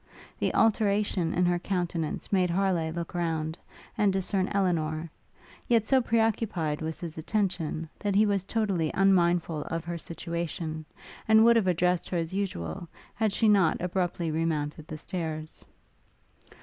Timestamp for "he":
8.15-8.25